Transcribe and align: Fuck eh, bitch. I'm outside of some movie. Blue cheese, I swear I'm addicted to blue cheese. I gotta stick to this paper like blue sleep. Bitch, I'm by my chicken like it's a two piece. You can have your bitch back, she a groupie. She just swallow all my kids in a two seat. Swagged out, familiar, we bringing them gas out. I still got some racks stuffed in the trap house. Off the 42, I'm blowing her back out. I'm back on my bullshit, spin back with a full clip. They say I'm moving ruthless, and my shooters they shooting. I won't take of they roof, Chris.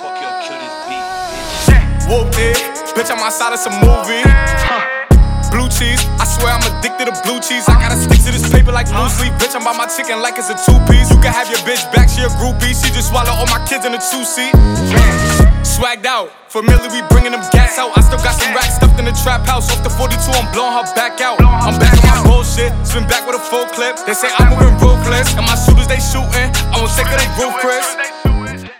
Fuck 0.00 0.16
eh, 2.40 2.56
bitch. 2.96 3.12
I'm 3.12 3.20
outside 3.20 3.52
of 3.52 3.60
some 3.60 3.76
movie. 3.84 4.24
Blue 5.52 5.68
cheese, 5.68 6.00
I 6.16 6.24
swear 6.24 6.56
I'm 6.56 6.64
addicted 6.72 7.10
to 7.10 7.14
blue 7.20 7.36
cheese. 7.42 7.68
I 7.68 7.76
gotta 7.76 8.00
stick 8.00 8.22
to 8.24 8.32
this 8.32 8.48
paper 8.48 8.72
like 8.72 8.88
blue 8.88 9.10
sleep. 9.12 9.34
Bitch, 9.36 9.52
I'm 9.52 9.60
by 9.60 9.76
my 9.76 9.84
chicken 9.90 10.22
like 10.24 10.40
it's 10.40 10.48
a 10.48 10.56
two 10.56 10.78
piece. 10.88 11.12
You 11.12 11.20
can 11.20 11.36
have 11.36 11.52
your 11.52 11.60
bitch 11.68 11.84
back, 11.92 12.08
she 12.08 12.24
a 12.24 12.32
groupie. 12.40 12.72
She 12.72 12.88
just 12.96 13.12
swallow 13.12 13.34
all 13.34 13.50
my 13.52 13.60
kids 13.68 13.84
in 13.84 13.92
a 13.92 14.00
two 14.00 14.24
seat. 14.24 14.56
Swagged 15.66 16.08
out, 16.08 16.32
familiar, 16.48 16.88
we 16.88 17.04
bringing 17.12 17.36
them 17.36 17.44
gas 17.52 17.76
out. 17.76 17.92
I 17.92 18.00
still 18.00 18.22
got 18.24 18.40
some 18.40 18.56
racks 18.56 18.80
stuffed 18.80 18.96
in 18.96 19.04
the 19.04 19.12
trap 19.20 19.44
house. 19.44 19.68
Off 19.68 19.84
the 19.84 19.90
42, 19.90 20.16
I'm 20.32 20.48
blowing 20.56 20.72
her 20.80 20.86
back 20.96 21.20
out. 21.20 21.36
I'm 21.44 21.76
back 21.76 21.92
on 22.00 22.08
my 22.08 22.22
bullshit, 22.24 22.72
spin 22.88 23.04
back 23.04 23.28
with 23.28 23.36
a 23.36 23.42
full 23.52 23.68
clip. 23.76 24.00
They 24.08 24.14
say 24.14 24.32
I'm 24.32 24.48
moving 24.48 24.80
ruthless, 24.80 25.36
and 25.36 25.44
my 25.44 25.58
shooters 25.60 25.92
they 25.92 26.00
shooting. 26.00 26.48
I 26.72 26.80
won't 26.80 26.88
take 26.96 27.10
of 27.10 27.20
they 27.20 27.28
roof, 27.36 27.52
Chris. 27.60 28.09